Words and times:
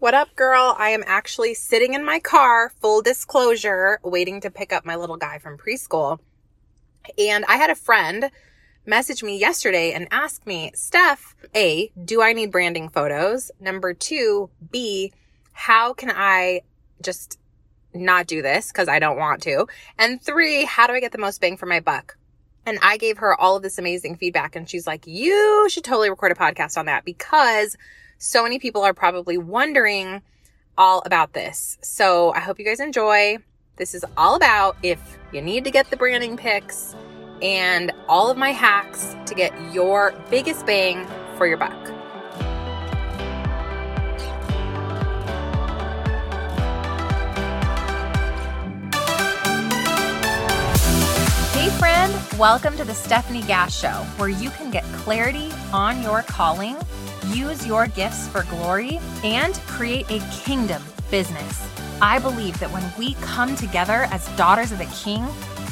What 0.00 0.14
up, 0.14 0.34
girl? 0.34 0.74
I 0.78 0.92
am 0.92 1.04
actually 1.06 1.52
sitting 1.52 1.92
in 1.92 2.06
my 2.06 2.20
car, 2.20 2.72
full 2.80 3.02
disclosure, 3.02 4.00
waiting 4.02 4.40
to 4.40 4.50
pick 4.50 4.72
up 4.72 4.86
my 4.86 4.96
little 4.96 5.18
guy 5.18 5.38
from 5.38 5.58
preschool. 5.58 6.20
And 7.18 7.44
I 7.44 7.56
had 7.56 7.68
a 7.68 7.74
friend 7.74 8.30
message 8.86 9.22
me 9.22 9.38
yesterday 9.38 9.92
and 9.92 10.08
ask 10.10 10.46
me, 10.46 10.72
Stef, 10.74 11.34
A, 11.54 11.92
do 12.02 12.22
I 12.22 12.32
need 12.32 12.50
branding 12.50 12.88
photos? 12.88 13.50
Number 13.60 13.92
two, 13.92 14.48
B, 14.70 15.12
how 15.52 15.92
can 15.92 16.10
I 16.10 16.62
just 17.02 17.38
not 17.92 18.26
do 18.26 18.40
this 18.40 18.72
because 18.72 18.88
I 18.88 19.00
don't 19.00 19.18
want 19.18 19.42
to? 19.42 19.66
And 19.98 20.22
three, 20.22 20.64
how 20.64 20.86
do 20.86 20.94
I 20.94 21.00
get 21.00 21.12
the 21.12 21.18
most 21.18 21.42
bang 21.42 21.58
for 21.58 21.66
my 21.66 21.80
buck? 21.80 22.16
And 22.64 22.78
I 22.80 22.96
gave 22.96 23.18
her 23.18 23.38
all 23.38 23.56
of 23.56 23.62
this 23.62 23.76
amazing 23.76 24.16
feedback 24.16 24.56
and 24.56 24.66
she's 24.66 24.86
like, 24.86 25.06
you 25.06 25.68
should 25.68 25.84
totally 25.84 26.08
record 26.08 26.32
a 26.32 26.36
podcast 26.36 26.78
on 26.78 26.86
that 26.86 27.04
because 27.04 27.76
so 28.22 28.42
many 28.42 28.58
people 28.58 28.82
are 28.82 28.92
probably 28.92 29.38
wondering 29.38 30.20
all 30.76 31.02
about 31.06 31.32
this. 31.32 31.78
So 31.80 32.34
I 32.34 32.40
hope 32.40 32.58
you 32.58 32.66
guys 32.66 32.78
enjoy. 32.78 33.38
This 33.76 33.94
is 33.94 34.04
all 34.14 34.34
about 34.34 34.76
if 34.82 35.00
you 35.32 35.40
need 35.40 35.64
to 35.64 35.70
get 35.70 35.88
the 35.88 35.96
branding 35.96 36.36
pics 36.36 36.94
and 37.40 37.90
all 38.08 38.30
of 38.30 38.36
my 38.36 38.50
hacks 38.50 39.16
to 39.24 39.34
get 39.34 39.54
your 39.72 40.14
biggest 40.28 40.66
bang 40.66 41.06
for 41.38 41.46
your 41.46 41.56
buck. 41.56 41.72
Hey, 51.54 51.70
friend, 51.78 52.14
welcome 52.38 52.76
to 52.76 52.84
the 52.84 52.92
Stefanie 52.92 53.46
Gass 53.46 53.74
Show, 53.74 54.04
where 54.18 54.28
you 54.28 54.50
can 54.50 54.70
get 54.70 54.84
clarity 54.92 55.50
on 55.72 56.02
your 56.02 56.20
calling 56.24 56.76
use 57.34 57.66
your 57.66 57.86
gifts 57.86 58.28
for 58.28 58.44
glory, 58.44 59.00
and 59.24 59.54
create 59.66 60.10
a 60.10 60.20
kingdom 60.44 60.82
business. 61.10 61.66
I 62.02 62.18
believe 62.18 62.58
that 62.60 62.70
when 62.70 62.84
we 62.98 63.14
come 63.14 63.56
together 63.56 64.06
as 64.10 64.28
daughters 64.36 64.72
of 64.72 64.78
the 64.78 64.86
King, 64.86 65.26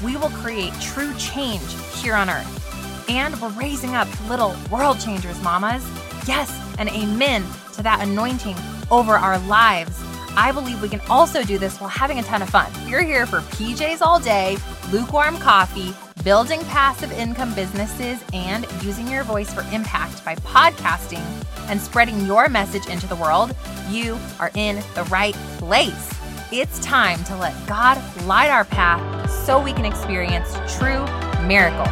we 0.04 0.16
will 0.16 0.30
create 0.30 0.72
true 0.80 1.14
change 1.14 1.74
here 1.94 2.14
on 2.14 2.28
earth. 2.28 3.08
And 3.08 3.40
we're 3.40 3.48
raising 3.50 3.94
up 3.94 4.08
little 4.28 4.54
world 4.70 5.00
changers, 5.00 5.40
mamas. 5.42 5.86
Yes, 6.26 6.52
and 6.78 6.88
amen 6.90 7.44
to 7.74 7.82
that 7.82 8.02
anointing 8.02 8.56
over 8.90 9.14
our 9.14 9.38
lives. 9.40 9.98
I 10.36 10.52
believe 10.52 10.82
we 10.82 10.88
can 10.88 11.00
also 11.08 11.42
do 11.42 11.58
this 11.58 11.80
while 11.80 11.90
having 11.90 12.18
a 12.18 12.22
ton 12.22 12.42
of 12.42 12.50
fun. 12.50 12.70
You're 12.86 13.02
here 13.02 13.26
for 13.26 13.40
PJs 13.40 14.02
all 14.02 14.20
day, 14.20 14.58
lukewarm 14.92 15.38
coffee, 15.38 15.94
building 16.24 16.60
passive 16.66 17.12
income 17.12 17.54
businesses, 17.54 18.22
and 18.32 18.66
using 18.82 19.08
your 19.08 19.24
voice 19.24 19.52
for 19.52 19.62
impact 19.72 20.24
by 20.24 20.34
podcasting 20.36 21.24
and 21.68 21.80
spreading 21.80 22.26
your 22.26 22.48
message 22.48 22.86
into 22.86 23.06
the 23.06 23.16
world, 23.16 23.54
you 23.88 24.18
are 24.38 24.50
in 24.54 24.76
the 24.94 25.04
right 25.04 25.34
place. 25.58 26.12
It's 26.50 26.78
time 26.80 27.22
to 27.24 27.36
let 27.36 27.54
God 27.66 28.02
light 28.24 28.50
our 28.50 28.64
path 28.64 29.30
so 29.30 29.62
we 29.62 29.72
can 29.72 29.84
experience 29.84 30.52
true 30.78 31.04
miracles. 31.46 31.88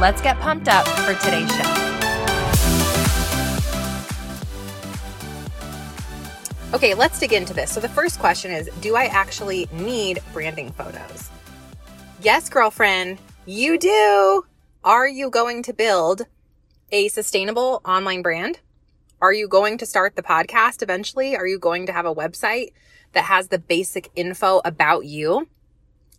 Let's 0.00 0.20
get 0.20 0.38
pumped 0.38 0.68
up 0.68 0.86
for 0.86 1.14
today's 1.24 1.50
show. 1.56 1.86
Okay, 6.74 6.94
let's 6.94 7.18
dig 7.18 7.32
into 7.32 7.54
this. 7.54 7.72
So, 7.72 7.80
the 7.80 7.88
first 7.88 8.18
question 8.18 8.50
is 8.50 8.68
Do 8.80 8.96
I 8.96 9.04
actually 9.06 9.68
need 9.72 10.20
branding 10.32 10.72
photos? 10.72 11.30
Yes, 12.20 12.48
girlfriend, 12.48 13.18
you 13.46 13.78
do. 13.78 14.44
Are 14.82 15.08
you 15.08 15.30
going 15.30 15.62
to 15.62 15.72
build 15.72 16.22
a 16.90 17.06
sustainable 17.08 17.80
online 17.84 18.22
brand? 18.22 18.58
Are 19.20 19.32
you 19.32 19.46
going 19.46 19.78
to 19.78 19.86
start 19.86 20.16
the 20.16 20.22
podcast 20.22 20.82
eventually? 20.82 21.36
Are 21.36 21.46
you 21.46 21.58
going 21.58 21.86
to 21.86 21.92
have 21.92 22.06
a 22.06 22.14
website 22.14 22.72
that 23.12 23.24
has 23.24 23.48
the 23.48 23.58
basic 23.58 24.10
info 24.16 24.60
about 24.64 25.06
you? 25.06 25.48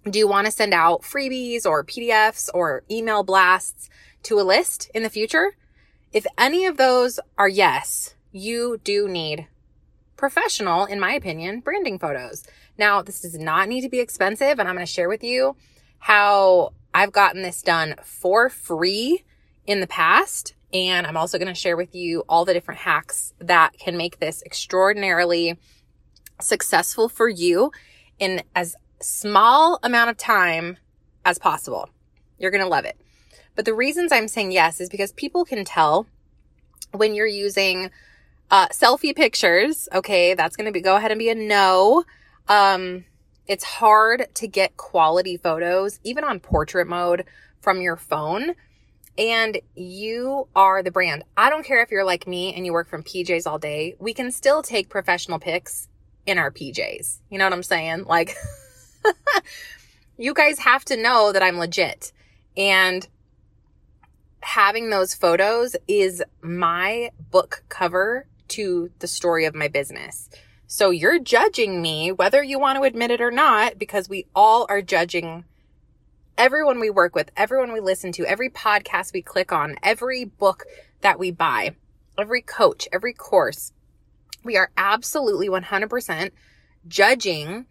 Do 0.10 0.18
you 0.18 0.28
want 0.28 0.46
to 0.46 0.52
send 0.52 0.74
out 0.74 1.02
freebies 1.02 1.66
or 1.66 1.84
PDFs 1.84 2.50
or 2.54 2.84
email 2.90 3.24
blasts 3.24 3.90
to 4.24 4.40
a 4.40 4.42
list 4.42 4.90
in 4.96 5.04
the 5.04 5.10
future? 5.10 5.58
If 6.14 6.26
any 6.38 6.66
of 6.66 6.78
those 6.78 7.20
are 7.38 7.50
yes, 7.50 8.16
you 8.32 8.80
do 8.86 9.10
need 9.10 9.48
professional, 10.16 10.86
in 10.86 11.00
my 11.00 11.12
opinion, 11.12 11.60
branding 11.60 12.00
photos. 12.00 12.46
Now, 12.78 13.02
this 13.02 13.22
does 13.22 13.38
not 13.38 13.68
need 13.68 13.82
to 13.82 13.90
be 13.90 14.00
expensive, 14.00 14.60
and 14.60 14.70
I'm 14.70 14.76
going 14.76 14.86
to 14.86 14.92
share 14.92 15.10
with 15.10 15.26
you 15.26 15.58
how 16.00 16.72
I've 16.94 17.12
gotten 17.12 17.42
this 17.42 17.62
done 17.62 17.96
for 18.04 18.50
free 18.50 19.24
in 19.66 19.82
the 19.82 19.88
past. 19.88 20.54
And 20.74 21.08
I'm 21.08 21.18
also 21.18 21.38
going 21.38 21.48
to 21.48 21.54
share 21.54 21.78
with 21.78 21.96
you 21.96 22.24
all 22.28 22.44
the 22.44 22.54
different 22.54 22.82
hacks 22.82 23.34
that 23.40 23.78
can 23.80 23.96
make 23.96 24.20
this 24.20 24.44
extraordinarily 24.44 25.58
successful 26.42 27.08
for 27.08 27.30
you 27.30 27.72
in 28.20 28.44
as 28.56 28.76
small 29.00 29.80
amount 29.82 30.10
of 30.10 30.18
time 30.18 30.78
as 31.24 31.38
possible. 31.38 31.90
You're 32.38 32.52
going 32.52 32.64
to 32.64 32.70
love 32.70 32.86
it. 32.86 32.98
But 33.56 33.66
the 33.66 33.74
reasons 33.74 34.12
I'm 34.12 34.28
saying 34.28 34.52
yes 34.52 34.82
is 34.82 34.90
because 34.90 35.12
people 35.14 35.46
can 35.46 35.64
tell 35.66 36.06
when 36.92 37.16
you're 37.16 37.26
using 37.26 37.90
uh, 38.52 38.68
selfie 38.68 39.16
pictures. 39.16 39.88
Okay. 39.94 40.34
That's 40.34 40.56
going 40.56 40.66
to 40.66 40.72
be, 40.72 40.82
go 40.82 40.96
ahead 40.96 41.12
and 41.12 41.20
be 41.20 41.30
a 41.30 41.36
no. 41.36 42.04
Um, 42.48 43.06
it's 43.48 43.64
hard 43.64 44.28
to 44.36 44.48
get 44.48 44.78
quality 44.78 45.38
photos, 45.38 46.00
even 46.04 46.24
on 46.24 46.40
portrait 46.40 46.88
mode 46.88 47.26
from 47.62 47.82
your 47.82 47.96
phone. 47.96 48.56
And 49.18 49.60
you 49.76 50.48
are 50.56 50.84
the 50.84 50.92
brand. 50.92 51.24
I 51.36 51.50
don't 51.50 51.66
care 51.66 51.82
if 51.82 51.90
you're 51.90 52.06
like 52.06 52.28
me 52.28 52.54
and 52.54 52.66
you 52.66 52.74
work 52.74 52.88
from 52.88 53.04
PJs 53.04 53.48
all 53.48 53.58
day. 53.58 53.96
We 54.00 54.14
can 54.14 54.32
still 54.32 54.62
take 54.62 54.90
professional 54.90 55.40
pics 55.40 55.88
in 56.26 56.38
our 56.38 56.52
PJs. 56.52 57.20
You 57.30 57.40
know 57.40 57.46
what 57.46 57.54
I'm 57.54 57.64
saying? 57.64 58.04
Like, 58.04 58.36
you 60.18 60.34
guys 60.34 60.60
have 60.60 60.86
to 60.86 60.98
know 60.98 61.32
that 61.32 61.42
I'm 61.42 61.58
legit. 61.58 62.12
And 62.56 63.08
having 64.42 64.90
those 64.90 65.14
photos 65.14 65.76
is 65.88 66.24
my 66.42 67.12
book 67.32 67.64
cover 67.70 68.28
to 68.50 68.92
the 69.00 69.08
story 69.08 69.46
of 69.46 69.56
my 69.56 69.68
business. 69.68 70.30
So 70.70 70.90
you're 70.90 71.20
judging 71.20 71.82
me, 71.82 72.12
whether 72.12 72.44
you 72.44 72.60
want 72.60 72.78
to 72.78 72.84
admit 72.84 73.10
it 73.10 73.22
or 73.22 73.32
not, 73.32 73.80
because 73.80 74.10
we 74.10 74.28
all 74.36 74.66
are 74.68 74.82
judging 74.82 75.46
everyone 76.38 76.82
we 76.82 76.90
work 76.90 77.16
with, 77.16 77.32
everyone 77.38 77.72
we 77.72 77.80
listen 77.80 78.12
to, 78.12 78.26
every 78.26 78.50
podcast 78.50 79.14
we 79.14 79.22
click 79.22 79.54
on, 79.54 79.78
every 79.82 80.26
book 80.26 80.66
that 81.00 81.18
we 81.20 81.32
buy, 81.32 81.74
every 82.20 82.42
coach, 82.42 82.86
every 82.92 83.14
course. 83.14 83.72
We 84.44 84.58
are 84.58 84.70
absolutely 84.76 85.48
100% 85.48 86.32
judging 86.86 87.66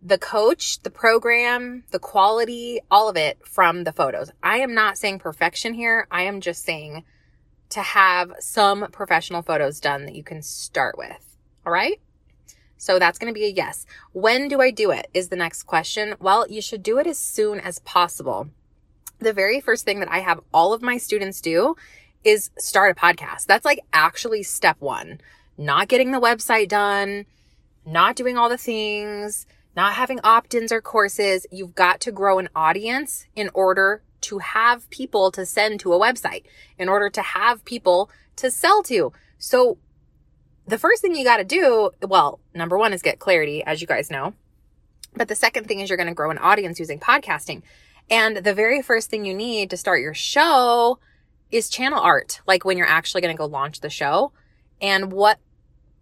the 0.00 0.18
coach, 0.18 0.80
the 0.82 0.90
program, 0.90 1.82
the 1.90 1.98
quality, 1.98 2.78
all 2.92 3.08
of 3.08 3.16
it 3.16 3.44
from 3.44 3.82
the 3.82 3.92
photos. 3.92 4.30
I 4.40 4.58
am 4.58 4.72
not 4.72 4.98
saying 4.98 5.18
perfection 5.18 5.74
here. 5.74 6.06
I 6.12 6.22
am 6.22 6.40
just 6.40 6.62
saying 6.62 7.02
to 7.70 7.82
have 7.82 8.34
some 8.38 8.86
professional 8.92 9.42
photos 9.42 9.80
done 9.80 10.04
that 10.06 10.14
you 10.14 10.22
can 10.22 10.42
start 10.42 10.96
with. 10.96 11.36
All 11.66 11.72
right. 11.72 12.00
So 12.80 12.98
that's 12.98 13.18
going 13.18 13.32
to 13.32 13.38
be 13.38 13.44
a 13.44 13.50
yes. 13.50 13.84
When 14.12 14.48
do 14.48 14.62
I 14.62 14.70
do 14.70 14.90
it 14.90 15.08
is 15.12 15.28
the 15.28 15.36
next 15.36 15.64
question. 15.64 16.14
Well, 16.18 16.46
you 16.48 16.62
should 16.62 16.82
do 16.82 16.96
it 16.96 17.06
as 17.06 17.18
soon 17.18 17.60
as 17.60 17.78
possible. 17.80 18.48
The 19.18 19.34
very 19.34 19.60
first 19.60 19.84
thing 19.84 20.00
that 20.00 20.10
I 20.10 20.20
have 20.20 20.40
all 20.52 20.72
of 20.72 20.80
my 20.80 20.96
students 20.96 21.42
do 21.42 21.76
is 22.24 22.48
start 22.56 22.96
a 22.96 22.98
podcast. 22.98 23.44
That's 23.44 23.66
like 23.66 23.80
actually 23.92 24.42
step 24.44 24.78
one. 24.80 25.20
Not 25.58 25.88
getting 25.88 26.10
the 26.10 26.20
website 26.20 26.68
done, 26.68 27.26
not 27.84 28.16
doing 28.16 28.38
all 28.38 28.48
the 28.48 28.56
things, 28.56 29.46
not 29.76 29.92
having 29.92 30.18
opt 30.24 30.54
ins 30.54 30.72
or 30.72 30.80
courses. 30.80 31.46
You've 31.52 31.74
got 31.74 32.00
to 32.00 32.10
grow 32.10 32.38
an 32.38 32.48
audience 32.56 33.26
in 33.36 33.50
order 33.52 34.00
to 34.22 34.38
have 34.38 34.88
people 34.88 35.30
to 35.32 35.44
send 35.44 35.80
to 35.80 35.92
a 35.92 36.00
website, 36.00 36.44
in 36.78 36.88
order 36.88 37.10
to 37.10 37.20
have 37.20 37.62
people 37.66 38.10
to 38.36 38.50
sell 38.50 38.82
to. 38.84 39.12
So 39.36 39.76
the 40.70 40.78
first 40.78 41.02
thing 41.02 41.14
you 41.14 41.24
got 41.24 41.38
to 41.38 41.44
do, 41.44 41.90
well, 42.02 42.40
number 42.54 42.78
one 42.78 42.92
is 42.92 43.02
get 43.02 43.18
clarity, 43.18 43.62
as 43.64 43.80
you 43.80 43.86
guys 43.86 44.10
know. 44.10 44.34
But 45.14 45.28
the 45.28 45.34
second 45.34 45.66
thing 45.66 45.80
is 45.80 45.90
you're 45.90 45.96
going 45.96 46.06
to 46.06 46.14
grow 46.14 46.30
an 46.30 46.38
audience 46.38 46.78
using 46.78 47.00
podcasting. 47.00 47.62
And 48.08 48.38
the 48.38 48.54
very 48.54 48.80
first 48.80 49.10
thing 49.10 49.24
you 49.24 49.34
need 49.34 49.70
to 49.70 49.76
start 49.76 50.00
your 50.00 50.14
show 50.14 50.98
is 51.50 51.68
channel 51.68 52.00
art, 52.00 52.40
like 52.46 52.64
when 52.64 52.78
you're 52.78 52.86
actually 52.86 53.20
going 53.20 53.34
to 53.34 53.38
go 53.38 53.46
launch 53.46 53.80
the 53.80 53.90
show. 53.90 54.32
And 54.80 55.12
what 55.12 55.38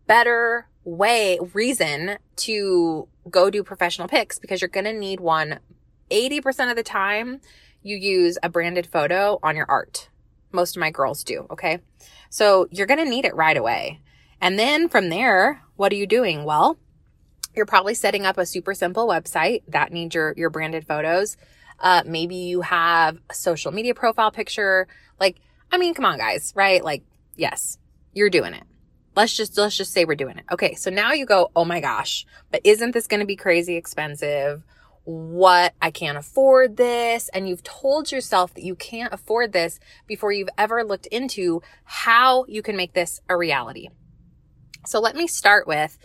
better 0.07 0.69
way, 0.85 1.39
reason 1.55 2.19
to 2.37 3.09
go 3.31 3.51
do 3.51 3.63
professional 3.63 4.09
pics 4.09 4.39
because 4.39 4.61
you're 4.61 4.69
going 4.69 4.85
to 4.85 4.93
need 4.93 5.21
one 5.21 5.61
80% 6.11 6.71
of 6.71 6.77
the 6.77 6.83
time 6.83 7.41
you 7.83 7.97
use 7.97 8.39
a 8.43 8.49
branded 8.49 8.87
photo 8.87 9.39
on 9.43 9.57
your 9.57 9.67
art. 9.69 10.09
Most 10.53 10.77
of 10.77 10.81
my 10.81 10.91
girls 10.91 11.25
do. 11.25 11.47
Okay. 11.51 11.81
So 12.31 12.69
you're 12.71 12.87
going 12.87 13.05
to 13.05 13.09
need 13.09 13.25
it 13.25 13.35
right 13.35 13.57
away. 13.57 14.01
And 14.41 14.59
then 14.59 14.89
from 14.89 15.09
there, 15.09 15.63
what 15.77 15.93
are 15.93 15.97
you 15.97 16.07
doing? 16.07 16.45
Well, 16.45 16.79
you're 17.55 17.67
probably 17.67 17.95
setting 17.95 18.25
up 18.25 18.39
a 18.39 18.47
super 18.47 18.75
simple 18.75 19.07
website 19.07 19.63
that 19.69 19.93
needs 19.93 20.15
your, 20.15 20.35
your 20.37 20.51
branded 20.51 20.87
photos. 20.87 21.37
Uh, 21.81 22.03
maybe 22.07 22.37
you 22.37 22.61
have 22.63 23.19
a 23.31 23.35
social 23.35 23.73
media 23.73 23.95
profile 23.95 24.31
picture. 24.31 24.87
Like, 25.21 25.41
I 25.71 25.79
mean, 25.79 25.95
come 25.95 26.05
on, 26.05 26.19
guys, 26.19 26.53
right? 26.57 26.83
Like, 26.83 27.03
yes, 27.37 27.79
you're 28.13 28.31
doing 28.31 28.55
it. 28.55 28.65
Let's 29.17 29.37
just, 29.37 29.59
let's 29.59 29.77
just 29.77 29.93
say 29.93 30.05
we're 30.05 30.15
doing 30.15 30.39
it. 30.39 30.45
Okay. 30.51 30.75
So 30.75 30.91
now 30.91 31.13
you 31.13 31.27
go, 31.27 31.51
Oh 31.57 31.65
my 31.65 31.81
gosh, 31.81 32.25
but 32.53 32.61
isn't 32.63 32.93
this 32.93 33.09
going 33.09 33.21
to 33.21 33.27
be 33.27 33.37
crazy 33.37 33.77
expensive? 33.77 34.63
What? 35.05 35.75
I 35.83 35.91
can't 35.91 36.19
afford 36.19 36.77
this. 36.77 37.29
And 37.31 37.49
you've 37.49 37.63
told 37.65 38.13
yourself 38.13 38.55
that 38.55 38.63
you 38.63 38.77
can't 38.77 39.13
afford 39.13 39.53
this 39.53 39.81
before 40.07 40.31
you've 40.31 40.51
ever 40.57 40.85
looked 40.85 41.07
into 41.07 41.63
how 41.85 42.45
you 42.47 42.63
can 42.63 42.77
make 42.77 42.93
this 42.93 43.21
a 43.29 43.37
reality. 43.37 43.89
So 44.87 45.01
let 45.01 45.17
me 45.17 45.27
start 45.27 45.67
with 45.67 45.99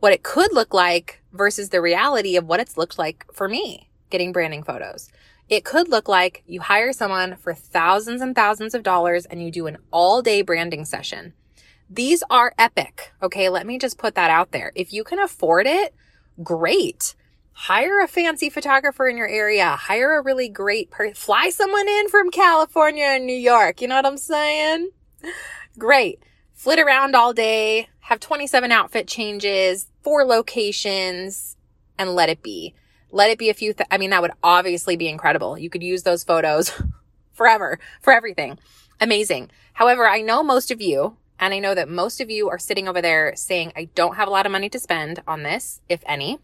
what 0.00 0.12
it 0.12 0.22
could 0.22 0.52
look 0.52 0.74
like 0.74 1.22
versus 1.32 1.68
the 1.68 1.80
reality 1.80 2.36
of 2.36 2.46
what 2.46 2.60
it's 2.60 2.76
looked 2.76 2.98
like 2.98 3.26
for 3.32 3.48
me 3.48 3.88
getting 4.10 4.32
branding 4.32 4.62
photos. 4.62 5.08
It 5.48 5.64
could 5.64 5.88
look 5.88 6.08
like 6.08 6.44
you 6.46 6.60
hire 6.60 6.92
someone 6.92 7.36
for 7.36 7.52
thousands 7.52 8.20
and 8.20 8.34
thousands 8.34 8.74
of 8.74 8.82
dollars 8.82 9.26
and 9.26 9.42
you 9.42 9.50
do 9.50 9.66
an 9.66 9.78
all 9.90 10.22
day 10.22 10.42
branding 10.42 10.84
session. 10.84 11.32
These 11.90 12.22
are 12.30 12.54
epic. 12.58 13.12
Okay. 13.22 13.48
Let 13.48 13.66
me 13.66 13.78
just 13.78 13.98
put 13.98 14.14
that 14.14 14.30
out 14.30 14.52
there. 14.52 14.72
If 14.74 14.92
you 14.92 15.02
can 15.02 15.18
afford 15.18 15.66
it, 15.66 15.94
great. 16.42 17.14
Hire 17.52 18.00
a 18.00 18.08
fancy 18.08 18.48
photographer 18.48 19.08
in 19.08 19.16
your 19.16 19.28
area. 19.28 19.76
Hire 19.76 20.16
a 20.16 20.22
really 20.22 20.48
great 20.48 20.90
person. 20.90 21.14
Fly 21.14 21.50
someone 21.50 21.88
in 21.88 22.08
from 22.08 22.30
California 22.30 23.04
and 23.04 23.26
New 23.26 23.36
York. 23.36 23.82
You 23.82 23.88
know 23.88 23.96
what 23.96 24.06
I'm 24.06 24.16
saying? 24.16 24.90
Great. 25.78 26.22
Flit 26.62 26.78
around 26.78 27.16
all 27.16 27.32
day, 27.32 27.88
have 27.98 28.20
27 28.20 28.70
outfit 28.70 29.08
changes, 29.08 29.88
four 30.00 30.24
locations, 30.24 31.56
and 31.98 32.14
let 32.14 32.28
it 32.28 32.40
be. 32.40 32.72
Let 33.10 33.30
it 33.32 33.38
be 33.38 33.50
a 33.50 33.54
few, 33.54 33.72
th- 33.72 33.88
I 33.90 33.98
mean, 33.98 34.10
that 34.10 34.22
would 34.22 34.30
obviously 34.44 34.94
be 34.94 35.08
incredible. 35.08 35.58
You 35.58 35.68
could 35.68 35.82
use 35.82 36.04
those 36.04 36.22
photos 36.22 36.70
forever, 37.32 37.80
for 38.00 38.12
everything. 38.12 38.60
Amazing. 39.00 39.50
However, 39.72 40.06
I 40.06 40.20
know 40.20 40.44
most 40.44 40.70
of 40.70 40.80
you, 40.80 41.16
and 41.40 41.52
I 41.52 41.58
know 41.58 41.74
that 41.74 41.88
most 41.88 42.20
of 42.20 42.30
you 42.30 42.48
are 42.48 42.60
sitting 42.60 42.86
over 42.86 43.02
there 43.02 43.34
saying, 43.34 43.72
I 43.74 43.88
don't 43.96 44.14
have 44.14 44.28
a 44.28 44.30
lot 44.30 44.46
of 44.46 44.52
money 44.52 44.68
to 44.68 44.78
spend 44.78 45.20
on 45.26 45.42
this, 45.42 45.80
if 45.88 46.04
any. 46.06 46.38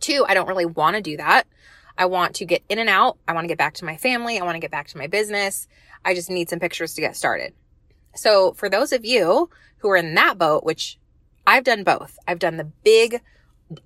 Two, 0.00 0.24
I 0.26 0.32
don't 0.32 0.48
really 0.48 0.64
want 0.64 0.96
to 0.96 1.02
do 1.02 1.18
that. 1.18 1.46
I 1.98 2.06
want 2.06 2.36
to 2.36 2.46
get 2.46 2.62
in 2.70 2.78
and 2.78 2.88
out. 2.88 3.18
I 3.28 3.34
want 3.34 3.44
to 3.44 3.48
get 3.48 3.58
back 3.58 3.74
to 3.74 3.84
my 3.84 3.98
family. 3.98 4.40
I 4.40 4.44
want 4.44 4.54
to 4.54 4.60
get 4.60 4.70
back 4.70 4.88
to 4.88 4.96
my 4.96 5.06
business. 5.06 5.68
I 6.02 6.14
just 6.14 6.30
need 6.30 6.48
some 6.48 6.60
pictures 6.60 6.94
to 6.94 7.02
get 7.02 7.14
started. 7.14 7.52
So 8.14 8.52
for 8.52 8.68
those 8.68 8.92
of 8.92 9.04
you 9.04 9.50
who 9.78 9.88
are 9.90 9.96
in 9.96 10.14
that 10.14 10.38
boat, 10.38 10.64
which 10.64 10.98
I've 11.46 11.64
done 11.64 11.84
both, 11.84 12.18
I've 12.26 12.38
done 12.38 12.56
the 12.56 12.64
big 12.64 13.20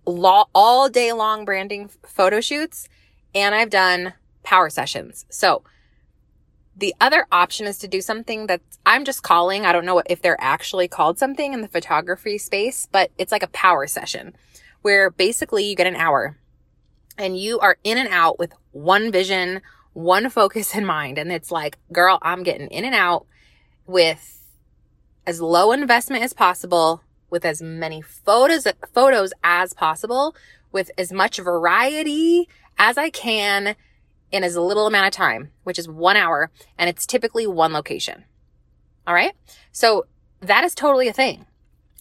all 0.07 0.89
day 0.89 1.13
long 1.13 1.45
branding 1.45 1.91
photo 2.05 2.41
shoots 2.41 2.89
and 3.35 3.55
I've 3.55 3.71
done 3.71 4.15
power 4.43 4.71
sessions. 4.71 5.27
So 5.29 5.63
the 6.77 6.95
other 7.01 7.27
option 7.33 7.67
is 7.67 7.79
to 7.79 7.89
do 7.89 8.01
something 8.01 8.47
that 8.47 8.61
I'm 8.87 9.05
just 9.05 9.23
calling. 9.23 9.67
I 9.67 9.73
don't 9.73 9.85
know 9.85 10.03
if 10.07 10.23
they're 10.23 10.41
actually 10.41 10.89
called 10.89 11.19
something 11.19 11.53
in 11.53 11.61
the 11.61 11.69
photography 11.69 12.39
space, 12.39 12.87
but 12.91 13.11
it's 13.19 13.33
like 13.33 13.43
a 13.43 13.49
power 13.49 13.87
session 13.87 14.35
where 14.83 15.11
basically 15.11 15.65
you 15.65 15.75
get 15.75 15.89
an 15.89 15.97
hour 15.97 16.39
and 17.17 17.37
you 17.37 17.59
are 17.59 17.79
in 17.83 17.99
and 17.99 18.09
out 18.11 18.39
with 18.39 18.53
one 18.71 19.11
vision, 19.11 19.61
one 19.93 20.31
focus 20.31 20.75
in 20.75 20.85
mind. 20.87 21.19
And 21.19 21.33
it's 21.33 21.51
like, 21.51 21.79
girl, 21.93 22.19
I'm 22.23 22.45
getting 22.45 22.69
in 22.69 22.85
and 22.85 22.95
out 22.95 23.27
with 23.89 24.47
as 25.27 25.41
low 25.41 25.73
investment 25.73 26.23
as 26.23 26.33
possible, 26.33 27.03
with 27.31 27.45
as 27.45 27.61
many 27.61 28.01
photos, 28.01 28.67
photos 28.93 29.33
as 29.43 29.75
possible, 29.75 30.37
with 30.71 30.91
as 30.97 31.11
much 31.11 31.39
variety 31.39 32.49
as 32.79 32.97
I 32.97 33.11
can 33.11 33.75
in 34.31 34.45
as 34.45 34.57
little 34.57 34.87
amount 34.87 35.07
of 35.07 35.13
time, 35.13 35.51
which 35.65 35.79
is 35.79 35.89
one 35.89 36.17
hour. 36.17 36.51
And 36.79 36.89
it's 36.89 37.07
typically 37.07 37.47
one 37.47 37.73
location. 37.73 38.25
All 39.07 39.15
right. 39.15 39.33
So 39.73 40.07
that 40.41 40.65
is 40.65 40.75
totally 40.75 41.09
a 41.09 41.13
thing. 41.13 41.47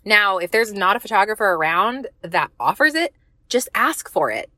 Now, 0.05 0.37
if 0.37 0.51
there's 0.51 0.73
not 0.73 0.95
a 0.95 0.99
photographer 0.99 1.45
around 1.45 2.07
that 2.21 2.51
offers 2.59 2.95
it, 2.95 3.13
just 3.49 3.69
ask 3.73 4.09
for 4.09 4.29
it. 4.29 4.49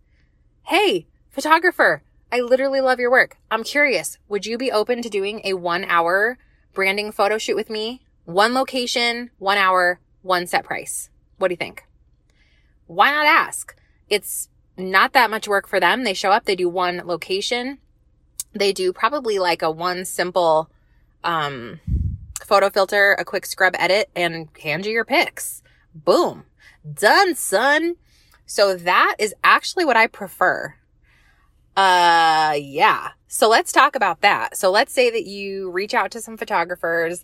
Hey, 0.63 1.07
photographer, 1.29 2.03
I 2.31 2.41
literally 2.41 2.81
love 2.81 2.99
your 2.99 3.11
work. 3.11 3.37
I'm 3.49 3.63
curious. 3.63 4.17
Would 4.27 4.45
you 4.45 4.57
be 4.57 4.71
open 4.71 5.01
to 5.01 5.09
doing 5.09 5.41
a 5.43 5.53
one 5.53 5.85
hour 5.85 6.37
branding 6.73 7.11
photo 7.11 7.37
shoot 7.37 7.55
with 7.55 7.69
me? 7.69 8.01
One 8.25 8.53
location, 8.53 9.31
one 9.39 9.57
hour, 9.57 9.99
one 10.21 10.47
set 10.47 10.63
price. 10.63 11.09
What 11.37 11.47
do 11.47 11.53
you 11.53 11.57
think? 11.57 11.85
Why 12.87 13.11
not 13.11 13.25
ask? 13.25 13.75
It's 14.09 14.49
not 14.77 15.13
that 15.13 15.29
much 15.29 15.47
work 15.47 15.67
for 15.67 15.79
them. 15.79 16.03
They 16.03 16.13
show 16.13 16.31
up, 16.31 16.45
they 16.45 16.55
do 16.55 16.69
one 16.69 17.01
location. 17.05 17.79
They 18.53 18.73
do 18.73 18.93
probably 18.93 19.39
like 19.39 19.61
a 19.61 19.69
one 19.69 20.05
simple, 20.05 20.69
um, 21.23 21.79
photo 22.43 22.69
filter, 22.69 23.15
a 23.19 23.25
quick 23.25 23.45
scrub 23.45 23.75
edit, 23.77 24.09
and 24.15 24.49
hand 24.61 24.85
you 24.85 24.91
your 24.91 25.05
pics. 25.05 25.61
Boom. 25.93 26.45
Done, 26.91 27.35
son. 27.35 27.95
So 28.45 28.75
that 28.75 29.15
is 29.19 29.35
actually 29.43 29.85
what 29.85 29.97
I 29.97 30.07
prefer. 30.07 30.75
Uh, 31.79 32.55
yeah. 32.57 33.11
So 33.29 33.47
let's 33.47 33.71
talk 33.71 33.95
about 33.95 34.19
that. 34.19 34.57
So 34.57 34.69
let's 34.69 34.91
say 34.91 35.09
that 35.11 35.25
you 35.25 35.71
reach 35.71 35.93
out 35.93 36.11
to 36.11 36.19
some 36.19 36.35
photographers 36.35 37.23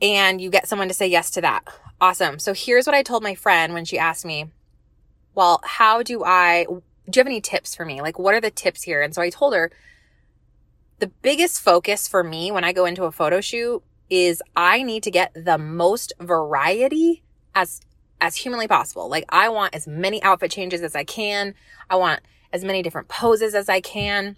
and 0.00 0.40
you 0.40 0.48
get 0.48 0.66
someone 0.66 0.88
to 0.88 0.94
say 0.94 1.06
yes 1.08 1.30
to 1.32 1.42
that. 1.42 1.62
Awesome. 2.00 2.38
So 2.38 2.54
here's 2.54 2.86
what 2.86 2.94
I 2.94 3.02
told 3.02 3.22
my 3.22 3.34
friend 3.34 3.74
when 3.74 3.84
she 3.84 3.98
asked 3.98 4.24
me, 4.24 4.46
well, 5.34 5.60
how 5.62 6.02
do 6.02 6.24
I, 6.24 6.64
do 6.64 7.18
you 7.18 7.20
have 7.20 7.26
any 7.26 7.42
tips 7.42 7.74
for 7.74 7.84
me? 7.84 8.00
Like, 8.00 8.18
what 8.18 8.32
are 8.32 8.40
the 8.40 8.50
tips 8.50 8.82
here? 8.82 9.02
And 9.02 9.14
so 9.14 9.20
I 9.20 9.28
told 9.28 9.52
her 9.52 9.70
the 11.00 11.08
biggest 11.08 11.60
focus 11.60 12.08
for 12.08 12.24
me 12.24 12.50
when 12.50 12.64
I 12.64 12.72
go 12.72 12.86
into 12.86 13.04
a 13.04 13.12
photo 13.12 13.42
shoot 13.42 13.82
is 14.08 14.42
I 14.56 14.82
need 14.82 15.02
to 15.02 15.10
get 15.10 15.32
the 15.34 15.58
most 15.58 16.14
variety 16.18 17.22
as 17.54 17.82
as 18.22 18.36
humanly 18.36 18.68
possible. 18.68 19.10
Like 19.10 19.26
I 19.28 19.50
want 19.50 19.74
as 19.74 19.86
many 19.86 20.22
outfit 20.22 20.50
changes 20.50 20.80
as 20.80 20.96
I 20.96 21.04
can. 21.04 21.54
I 21.90 21.96
want 21.96 22.20
as 22.54 22.64
many 22.64 22.82
different 22.82 23.08
poses 23.08 23.54
as 23.54 23.68
I 23.68 23.80
can. 23.80 24.36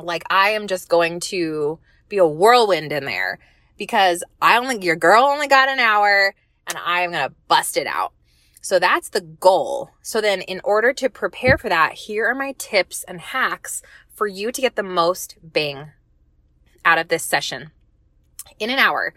Like 0.00 0.24
I 0.30 0.50
am 0.50 0.66
just 0.66 0.88
going 0.88 1.20
to 1.20 1.78
be 2.08 2.16
a 2.16 2.26
whirlwind 2.26 2.90
in 2.90 3.04
there 3.04 3.38
because 3.76 4.24
I 4.40 4.56
only 4.56 4.82
your 4.84 4.96
girl 4.96 5.24
only 5.24 5.46
got 5.46 5.68
an 5.68 5.78
hour 5.78 6.34
and 6.66 6.78
I'm 6.82 7.12
going 7.12 7.28
to 7.28 7.34
bust 7.46 7.76
it 7.76 7.86
out. 7.86 8.12
So 8.62 8.78
that's 8.78 9.10
the 9.10 9.20
goal. 9.20 9.90
So 10.00 10.22
then 10.22 10.40
in 10.40 10.62
order 10.64 10.94
to 10.94 11.10
prepare 11.10 11.58
for 11.58 11.68
that, 11.68 11.92
here 11.92 12.26
are 12.26 12.34
my 12.34 12.54
tips 12.56 13.04
and 13.04 13.20
hacks 13.20 13.82
for 14.14 14.26
you 14.26 14.50
to 14.50 14.60
get 14.62 14.74
the 14.74 14.82
most 14.82 15.36
bang 15.42 15.90
out 16.82 16.96
of 16.96 17.08
this 17.08 17.24
session 17.24 17.72
in 18.58 18.70
an 18.70 18.78
hour. 18.78 19.12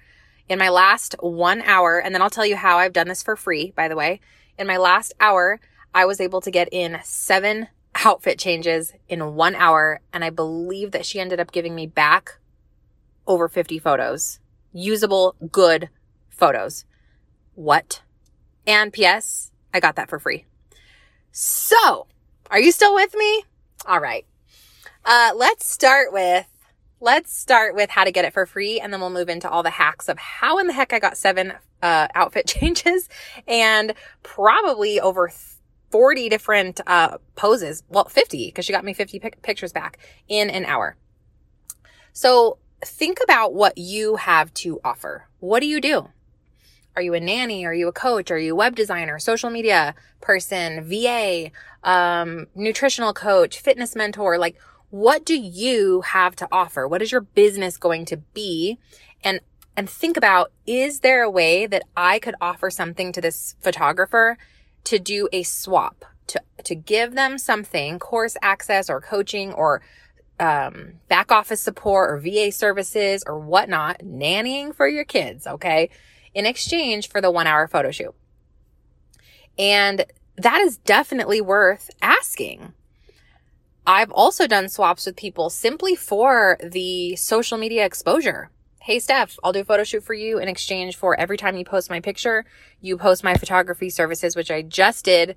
In 0.50 0.60
my 0.60 0.68
last 0.68 1.16
one 1.22 1.62
hour, 1.62 1.98
and 1.98 2.14
then 2.14 2.22
I'll 2.22 2.30
tell 2.30 2.46
you 2.46 2.58
how 2.58 2.78
I've 2.78 2.94
done 2.94 3.08
this 3.08 3.24
for 3.24 3.38
free, 3.38 3.72
by 3.76 3.88
the 3.88 3.96
way. 3.96 4.20
In 4.60 4.68
my 4.68 4.78
last 4.78 5.14
hour, 5.22 5.62
I 5.94 6.06
was 6.06 6.20
able 6.20 6.42
to 6.42 6.52
get 6.52 6.68
in 6.74 7.00
seven 7.04 7.68
outfit 8.04 8.40
changes 8.40 8.94
in 9.08 9.36
one 9.36 9.56
hour. 9.56 10.02
And 10.14 10.24
I 10.24 10.30
believe 10.30 10.92
that 10.92 11.06
she 11.06 11.20
ended 11.20 11.40
up 11.40 11.52
giving 11.52 11.76
me 11.76 11.88
back 11.88 12.40
over 13.26 13.48
50 13.48 13.80
photos, 13.80 14.40
usable, 14.74 15.36
good 15.52 15.90
photos. 16.30 16.86
What? 17.56 18.02
And 18.66 18.94
P.S. 18.94 19.52
I 19.74 19.80
got 19.80 19.96
that 19.96 20.10
for 20.10 20.20
free. 20.20 20.46
So, 21.32 22.08
are 22.50 22.60
you 22.60 22.72
still 22.72 22.96
with 22.96 23.14
me? 23.16 23.44
All 23.86 24.00
right. 24.00 24.26
Uh, 25.06 25.32
let's 25.36 25.70
start 25.70 26.12
with 26.12 26.46
let's 27.00 27.32
start 27.32 27.76
with 27.76 27.92
how 27.92 28.04
to 28.04 28.12
get 28.12 28.26
it 28.26 28.34
for 28.34 28.48
free 28.48 28.80
and 28.80 28.92
then 28.92 29.00
we'll 29.00 29.12
move 29.12 29.30
into 29.30 29.48
all 29.48 29.62
the 29.62 29.70
hacks 29.70 30.10
of 30.10 30.18
how 30.18 30.58
in 30.58 30.66
the 30.66 30.74
heck 30.74 30.92
I 30.92 31.00
got 31.00 31.16
seven 31.16 31.54
uh, 31.82 32.08
outfit 32.16 32.48
changes 32.48 33.08
and 33.48 33.94
probably 34.24 35.00
over 35.00 35.30
40 35.90 36.30
different 36.30 36.82
uh, 36.88 37.18
poses. 37.36 37.84
Well, 37.90 38.06
50 38.06 38.48
because 38.48 38.66
she 38.66 38.74
got 38.74 38.86
me 38.86 38.94
50 38.94 39.20
pic- 39.20 39.42
pictures 39.42 39.72
back 39.72 39.98
in 40.28 40.50
an 40.50 40.66
hour. 40.66 40.98
So 42.14 42.58
think 42.84 43.20
about 43.24 43.54
what 43.54 43.78
you 43.78 44.16
have 44.18 44.54
to 44.56 44.80
offer. 44.84 45.28
What 45.40 45.60
do 45.60 45.68
you 45.68 45.80
do? 45.80 46.10
Are 46.96 47.02
you 47.02 47.14
a 47.14 47.20
nanny? 47.20 47.64
Are 47.64 47.74
you 47.74 47.88
a 47.88 47.94
coach? 47.94 48.32
Are 48.32 48.40
you 48.40 48.54
a 48.54 48.56
web 48.56 48.76
designer, 48.76 49.20
social 49.20 49.52
media 49.52 49.94
person, 50.20 50.84
VA, 50.84 51.52
um, 51.84 52.48
nutritional 52.56 53.14
coach, 53.14 53.60
fitness 53.60 53.96
mentor? 53.96 54.40
Like, 54.40 54.58
what 54.90 55.24
do 55.24 55.38
you 55.38 56.02
have 56.02 56.36
to 56.38 56.48
offer? 56.52 56.88
What 56.88 57.04
is 57.04 57.12
your 57.12 57.22
business 57.22 57.78
going 57.78 58.06
to 58.06 58.18
be? 58.18 58.80
And 59.24 59.42
and 59.76 59.88
think 59.88 60.18
about 60.18 60.52
is 60.66 61.02
there 61.02 61.22
a 61.22 61.30
way 61.30 61.68
that 61.68 61.84
I 61.96 62.18
could 62.18 62.34
offer 62.42 62.72
something 62.72 63.12
to 63.12 63.22
this 63.22 63.56
photographer 63.62 64.38
to 64.88 65.00
do 65.00 65.28
a 65.34 65.44
swap 65.44 66.06
to 66.28 66.42
to 66.64 66.74
give 66.74 67.14
them 67.14 67.38
something 67.38 68.00
course 68.00 68.38
access 68.42 68.90
or 68.90 69.02
coaching 69.02 69.52
or 69.52 69.82
um, 70.40 70.94
back 71.10 71.30
office 71.30 71.60
support 71.60 72.12
or 72.12 72.20
VA 72.20 72.52
services 72.52 73.24
or 73.28 73.38
whatnot, 73.38 74.00
nannying 74.00 74.74
for 74.74 74.88
your 74.88 75.04
kids, 75.04 75.46
okay, 75.46 75.90
in 76.34 76.46
exchange 76.46 77.10
for 77.10 77.20
the 77.20 77.32
one 77.32 77.48
hour 77.48 77.68
photo 77.68 77.92
shoot. 77.92 78.16
And 79.58 80.06
that 80.38 80.62
is 80.62 80.78
definitely 80.78 81.42
worth 81.42 81.90
asking. 82.02 82.74
I've 83.86 84.12
also 84.12 84.48
done 84.48 84.70
swaps 84.70 85.06
with 85.06 85.16
people 85.18 85.50
simply 85.50 85.96
for 85.96 86.58
the 86.64 87.16
social 87.16 87.58
media 87.58 87.86
exposure. 87.86 88.52
Hey, 88.88 89.00
Stef, 89.00 89.38
I'll 89.44 89.52
do 89.52 89.60
a 89.60 89.66
photo 89.66 89.84
shoot 89.84 90.06
for 90.06 90.14
you 90.14 90.40
in 90.40 90.48
exchange 90.48 90.96
for 90.96 91.20
every 91.20 91.36
time 91.36 91.58
you 91.58 91.66
post 91.66 91.90
my 91.90 92.00
picture, 92.00 92.46
you 92.80 92.96
post 92.98 93.22
my 93.22 93.34
photography 93.34 93.90
services, 93.90 94.34
which 94.34 94.50
I 94.50 94.62
just 94.62 95.04
did. 95.04 95.36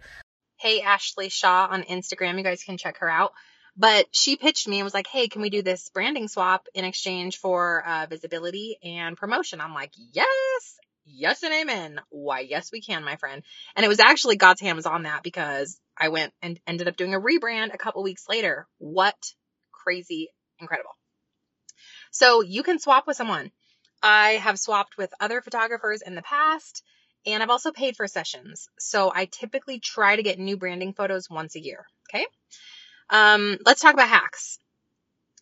Hey, 0.57 0.83
Ashley 0.83 1.30
Shaw 1.30 1.66
on 1.69 1.83
Instagram. 1.83 2.38
You 2.38 2.45
guys 2.45 2.62
can 2.62 2.76
check 2.76 2.99
her 2.99 3.11
out. 3.11 3.33
But 3.76 4.07
she 4.12 4.37
pitched 4.37 4.69
me 4.69 4.78
and 4.78 4.85
was 4.85 4.95
like, 4.95 5.09
hey, 5.09 5.26
can 5.26 5.42
we 5.42 5.50
do 5.50 5.62
this 5.62 5.88
branding 5.88 6.28
swap 6.28 6.69
in 6.75 6.85
exchange 6.85 7.38
for 7.38 7.85
uh, 7.85 8.07
visibility 8.09 8.78
and 8.85 9.16
promotion? 9.16 9.61
I'm 9.61 9.75
like, 9.75 9.95
yes, 10.12 10.76
yes, 11.04 11.42
and 11.42 11.52
amen. 11.52 12.00
Why, 12.09 12.47
yes, 12.49 12.71
we 12.71 12.80
can, 12.80 13.02
my 13.02 13.16
friend. 13.16 13.42
And 13.75 13.85
it 13.85 13.88
was 13.88 13.99
actually 13.99 14.37
God's 14.37 14.61
hand 14.61 14.76
was 14.76 14.87
on 14.87 15.02
that 15.02 15.25
because 15.25 15.76
I 15.99 16.11
went 16.11 16.33
and 16.40 16.61
ended 16.69 16.87
up 16.87 16.97
doing 16.97 17.14
a 17.14 17.21
rebrand 17.21 17.75
a 17.75 17.78
couple 17.78 18.04
weeks 18.04 18.26
later. 18.28 18.69
What 18.78 19.16
crazy 19.73 20.28
incredible. 20.61 20.95
So 22.11 22.43
you 22.43 22.62
can 22.62 22.79
swap 22.79 23.07
with 23.07 23.17
someone. 23.17 23.50
I 24.02 24.33
have 24.33 24.59
swapped 24.59 24.97
with 24.97 25.12
other 25.21 25.40
photographers 25.40 26.02
in 26.02 26.14
the 26.14 26.23
past 26.23 26.83
and 27.26 27.43
I've 27.43 27.50
also 27.50 27.71
paid 27.71 27.97
for 27.97 28.07
sessions. 28.07 28.69
So 28.79 29.12
I 29.14 29.26
typically 29.26 29.79
try 29.79 30.17
to 30.17 30.23
get 30.23 30.38
new 30.38 30.57
branding 30.57 30.95
photos 30.95 31.29
once 31.29 31.55
a 31.55 31.61
year. 31.61 31.87
Okay. 32.09 32.26
Um, 33.11 33.59
let's 33.67 33.81
talk 33.81 33.95
about 33.95 34.09
hacks. 34.09 34.59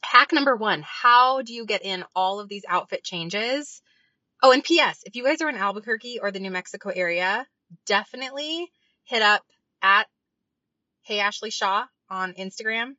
Hack 0.02 0.32
number 0.32 0.56
one 0.56 0.82
How 0.82 1.42
do 1.42 1.52
you 1.52 1.66
get 1.66 1.84
in 1.84 2.04
all 2.14 2.40
of 2.40 2.48
these 2.48 2.64
outfit 2.68 3.04
changes? 3.04 3.82
Oh, 4.42 4.52
and 4.52 4.62
P.S. 4.62 5.02
If 5.04 5.16
you 5.16 5.24
guys 5.24 5.40
are 5.40 5.48
in 5.48 5.56
Albuquerque 5.56 6.20
or 6.20 6.30
the 6.30 6.38
New 6.38 6.50
Mexico 6.50 6.90
area, 6.94 7.46
definitely 7.86 8.70
hit 9.04 9.22
up 9.22 9.42
at 9.82 10.06
Hey 11.02 11.18
Ashley 11.20 11.50
Shaw 11.50 11.86
on 12.08 12.34
Instagram 12.34 12.94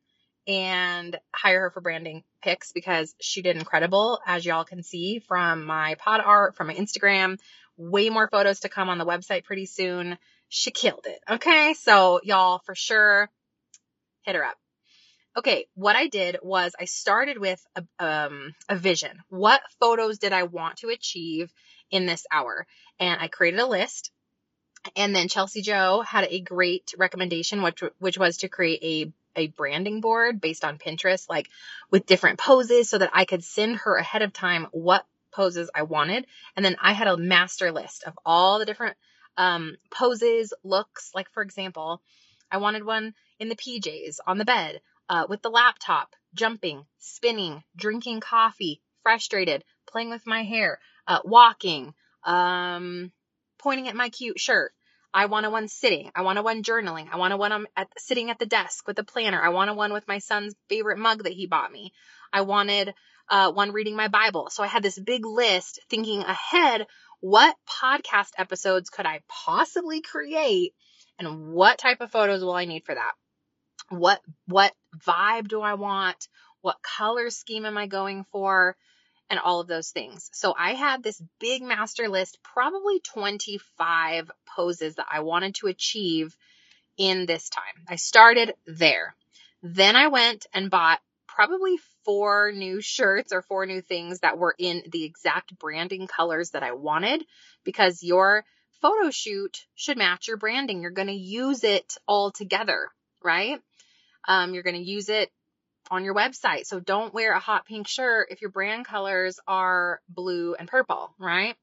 and 0.50 1.16
hire 1.32 1.60
her 1.60 1.70
for 1.70 1.80
branding 1.80 2.24
pics 2.42 2.72
because 2.72 3.14
she 3.20 3.40
did 3.40 3.56
incredible, 3.56 4.18
as 4.26 4.44
y'all 4.44 4.64
can 4.64 4.82
see 4.82 5.20
from 5.20 5.64
my 5.64 5.94
pod 5.94 6.20
art, 6.20 6.56
from 6.56 6.66
my 6.66 6.74
Instagram. 6.74 7.38
Way 7.76 8.10
more 8.10 8.28
photos 8.28 8.60
to 8.60 8.68
come 8.68 8.88
on 8.88 8.98
the 8.98 9.06
website 9.06 9.44
pretty 9.44 9.66
soon. 9.66 10.18
She 10.48 10.72
killed 10.72 11.06
it. 11.06 11.20
Okay. 11.30 11.74
So 11.74 12.20
y'all 12.24 12.58
for 12.66 12.74
sure 12.74 13.30
hit 14.22 14.34
her 14.34 14.44
up. 14.44 14.56
Okay, 15.36 15.66
what 15.74 15.94
I 15.94 16.08
did 16.08 16.38
was 16.42 16.74
I 16.78 16.86
started 16.86 17.38
with 17.38 17.64
a, 17.76 17.84
um, 18.04 18.52
a 18.68 18.74
vision. 18.74 19.16
What 19.28 19.62
photos 19.78 20.18
did 20.18 20.32
I 20.32 20.42
want 20.42 20.78
to 20.78 20.88
achieve 20.88 21.52
in 21.92 22.04
this 22.04 22.26
hour? 22.32 22.66
And 22.98 23.20
I 23.20 23.28
created 23.28 23.60
a 23.60 23.66
list. 23.66 24.10
And 24.96 25.14
then 25.14 25.28
Chelsea 25.28 25.62
Joe 25.62 26.00
had 26.00 26.26
a 26.28 26.40
great 26.40 26.94
recommendation, 26.98 27.62
which 27.62 27.82
which 27.98 28.18
was 28.18 28.38
to 28.38 28.48
create 28.48 28.82
a 28.82 29.12
a 29.40 29.48
branding 29.48 30.00
board 30.00 30.40
based 30.40 30.64
on 30.64 30.78
Pinterest, 30.78 31.28
like 31.28 31.48
with 31.90 32.06
different 32.06 32.38
poses, 32.38 32.88
so 32.88 32.98
that 32.98 33.10
I 33.12 33.24
could 33.24 33.44
send 33.44 33.76
her 33.78 33.96
ahead 33.96 34.22
of 34.22 34.32
time 34.32 34.66
what 34.72 35.06
poses 35.32 35.70
I 35.74 35.82
wanted. 35.82 36.26
And 36.56 36.64
then 36.64 36.76
I 36.80 36.92
had 36.92 37.08
a 37.08 37.16
master 37.16 37.72
list 37.72 38.04
of 38.04 38.18
all 38.24 38.58
the 38.58 38.64
different 38.64 38.96
um, 39.36 39.76
poses, 39.90 40.52
looks. 40.62 41.10
Like 41.14 41.30
for 41.32 41.42
example, 41.42 42.02
I 42.50 42.58
wanted 42.58 42.84
one 42.84 43.14
in 43.38 43.48
the 43.48 43.56
PJs 43.56 44.18
on 44.26 44.38
the 44.38 44.44
bed 44.44 44.80
uh, 45.08 45.26
with 45.28 45.42
the 45.42 45.50
laptop, 45.50 46.14
jumping, 46.34 46.84
spinning, 46.98 47.62
drinking 47.76 48.20
coffee, 48.20 48.80
frustrated, 49.02 49.64
playing 49.88 50.10
with 50.10 50.26
my 50.26 50.42
hair, 50.42 50.78
uh, 51.06 51.20
walking, 51.24 51.94
um, 52.24 53.12
pointing 53.58 53.88
at 53.88 53.96
my 53.96 54.08
cute 54.08 54.38
shirt. 54.38 54.72
I 55.12 55.26
want 55.26 55.46
a 55.46 55.50
one 55.50 55.68
sitting. 55.68 56.10
I 56.14 56.22
want 56.22 56.38
a 56.38 56.42
one 56.42 56.62
journaling. 56.62 57.08
I 57.12 57.16
want 57.16 57.32
a 57.32 57.36
one 57.36 57.66
at 57.76 57.88
sitting 57.98 58.30
at 58.30 58.38
the 58.38 58.46
desk 58.46 58.86
with 58.86 58.98
a 58.98 59.04
planner. 59.04 59.42
I 59.42 59.48
want 59.48 59.70
a 59.70 59.74
one 59.74 59.92
with 59.92 60.06
my 60.06 60.18
son's 60.18 60.54
favorite 60.68 60.98
mug 60.98 61.24
that 61.24 61.32
he 61.32 61.46
bought 61.46 61.72
me. 61.72 61.92
I 62.32 62.42
wanted 62.42 62.94
uh, 63.28 63.52
one 63.52 63.72
reading 63.72 63.96
my 63.96 64.08
Bible. 64.08 64.50
So 64.50 64.62
I 64.62 64.68
had 64.68 64.82
this 64.82 64.98
big 64.98 65.24
list 65.26 65.80
thinking 65.88 66.22
ahead. 66.22 66.86
What 67.20 67.56
podcast 67.82 68.30
episodes 68.38 68.90
could 68.90 69.06
I 69.06 69.20
possibly 69.28 70.00
create, 70.00 70.74
and 71.18 71.52
what 71.52 71.78
type 71.78 72.00
of 72.00 72.10
photos 72.10 72.42
will 72.42 72.54
I 72.54 72.64
need 72.64 72.84
for 72.86 72.94
that? 72.94 73.12
What 73.88 74.20
what 74.46 74.72
vibe 75.04 75.48
do 75.48 75.60
I 75.60 75.74
want? 75.74 76.28
What 76.62 76.82
color 76.82 77.30
scheme 77.30 77.66
am 77.66 77.76
I 77.76 77.86
going 77.86 78.24
for? 78.30 78.76
And 79.30 79.38
all 79.38 79.60
of 79.60 79.68
those 79.68 79.90
things. 79.90 80.28
So 80.32 80.54
I 80.58 80.74
had 80.74 81.04
this 81.04 81.22
big 81.38 81.62
master 81.62 82.08
list, 82.08 82.40
probably 82.42 82.98
25 82.98 84.28
poses 84.56 84.96
that 84.96 85.06
I 85.10 85.20
wanted 85.20 85.54
to 85.56 85.68
achieve 85.68 86.36
in 86.98 87.26
this 87.26 87.48
time. 87.48 87.84
I 87.88 87.94
started 87.94 88.54
there. 88.66 89.14
Then 89.62 89.94
I 89.94 90.08
went 90.08 90.46
and 90.52 90.68
bought 90.68 91.00
probably 91.28 91.78
four 92.04 92.52
new 92.52 92.80
shirts 92.80 93.32
or 93.32 93.40
four 93.42 93.66
new 93.66 93.80
things 93.80 94.20
that 94.20 94.36
were 94.36 94.54
in 94.58 94.82
the 94.90 95.04
exact 95.04 95.58
branding 95.58 96.06
colors 96.06 96.50
that 96.50 96.62
I 96.62 96.72
wanted 96.72 97.24
because 97.64 98.02
your 98.02 98.44
photo 98.82 99.10
shoot 99.10 99.64
should 99.74 99.96
match 99.96 100.28
your 100.28 100.36
branding. 100.36 100.82
You're 100.82 100.90
going 100.90 101.08
to 101.08 101.14
use 101.14 101.64
it 101.64 101.94
all 102.06 102.30
together, 102.30 102.88
right? 103.22 103.60
Um, 104.26 104.54
you're 104.54 104.62
going 104.62 104.76
to 104.76 104.90
use 104.90 105.08
it 105.08 105.30
on 105.90 106.04
your 106.04 106.14
website. 106.14 106.66
So 106.66 106.80
don't 106.80 107.14
wear 107.14 107.32
a 107.32 107.40
hot 107.40 107.66
pink 107.66 107.88
shirt 107.88 108.28
if 108.30 108.40
your 108.40 108.50
brand 108.50 108.86
colors 108.86 109.38
are 109.46 110.00
blue 110.08 110.54
and 110.54 110.68
purple, 110.68 111.14
right? 111.18 111.56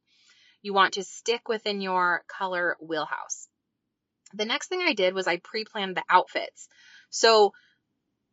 You 0.62 0.74
want 0.74 0.94
to 0.94 1.04
stick 1.04 1.48
within 1.48 1.82
your 1.82 2.24
color 2.28 2.78
wheelhouse. 2.82 3.48
The 4.34 4.46
next 4.46 4.68
thing 4.68 4.82
I 4.82 4.94
did 4.94 5.14
was 5.14 5.28
I 5.28 5.38
pre 5.38 5.64
planned 5.64 5.96
the 5.96 6.04
outfits. 6.10 6.68
So 7.10 7.54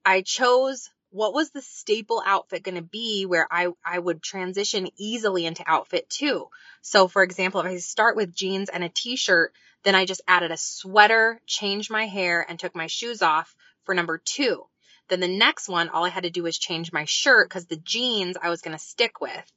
I 0.05 0.23
chose 0.23 0.91
what 1.11 1.33
was 1.33 1.51
the 1.51 1.63
staple 1.63 2.21
outfit 2.27 2.65
going 2.65 2.75
to 2.75 2.83
be 2.83 3.25
where 3.25 3.47
I, 3.49 3.69
I 3.85 4.01
would 4.01 4.21
transition 4.21 4.89
easily 4.97 5.47
into 5.47 5.63
outfit 5.65 6.11
two. 6.11 6.49
So 6.83 7.07
for 7.07 7.23
example, 7.23 7.61
if 7.61 7.67
I 7.67 7.77
start 7.77 8.17
with 8.17 8.35
jeans 8.35 8.69
and 8.69 8.83
a 8.83 8.89
t-shirt, 8.89 9.53
then 9.85 9.95
I 9.95 10.07
just 10.07 10.23
added 10.27 10.51
a 10.51 10.57
sweater, 10.57 11.41
changed 11.47 11.91
my 11.91 12.07
hair 12.07 12.45
and 12.47 12.59
took 12.59 12.75
my 12.75 12.89
shoes 12.89 13.23
off 13.23 13.55
for 13.85 13.95
number 13.95 14.19
two. 14.19 14.67
Then 15.09 15.21
the 15.21 15.29
next 15.29 15.69
one, 15.69 15.91
all 15.91 16.05
I 16.05 16.09
had 16.09 16.23
to 16.23 16.31
do 16.31 16.43
was 16.43 16.57
change 16.57 16.93
my 16.93 17.05
shirt 17.05 17.49
because 17.49 17.67
the 17.67 17.77
jeans 17.77 18.37
I 18.41 18.49
was 18.49 18.63
going 18.63 18.77
to 18.77 18.83
stick 18.83 19.21
with 19.21 19.53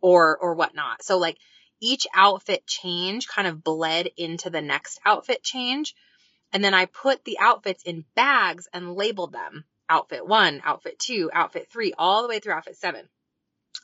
or, 0.00 0.36
or 0.36 0.54
whatnot. 0.54 1.02
So 1.02 1.18
like 1.18 1.38
each 1.80 2.06
outfit 2.14 2.66
change 2.66 3.26
kind 3.26 3.48
of 3.48 3.64
bled 3.64 4.10
into 4.16 4.50
the 4.50 4.60
next 4.60 5.00
outfit 5.06 5.42
change. 5.42 5.94
And 6.52 6.62
then 6.62 6.74
I 6.74 6.84
put 6.84 7.24
the 7.24 7.38
outfits 7.38 7.82
in 7.84 8.04
bags 8.14 8.68
and 8.72 8.94
labeled 8.94 9.32
them 9.32 9.64
outfit 9.88 10.26
one, 10.26 10.60
outfit 10.64 10.98
two, 10.98 11.30
outfit 11.32 11.68
three, 11.70 11.94
all 11.96 12.22
the 12.22 12.28
way 12.28 12.38
through 12.38 12.52
outfit 12.52 12.76
seven. 12.76 13.08